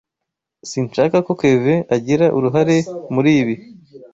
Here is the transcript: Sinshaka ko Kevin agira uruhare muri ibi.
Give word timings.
Sinshaka 0.69 1.17
ko 1.25 1.31
Kevin 1.39 1.81
agira 1.95 2.25
uruhare 2.37 2.77
muri 3.13 3.29
ibi. 3.41 3.55